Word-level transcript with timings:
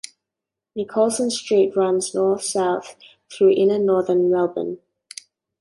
Nicholson 0.75 1.29
Street 1.29 1.75
runs 1.75 2.15
north-south 2.15 2.95
through 3.31 3.51
inner 3.51 3.77
northern 3.77 4.31
Melbourne. 4.31 4.79